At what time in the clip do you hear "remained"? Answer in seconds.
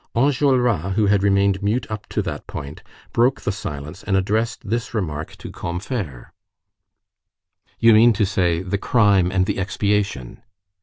1.21-1.61